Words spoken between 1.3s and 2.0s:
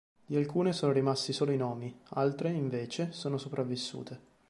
solo i nomi;